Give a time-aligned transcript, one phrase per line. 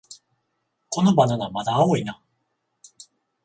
[0.89, 2.19] このバナナ、まだ青いな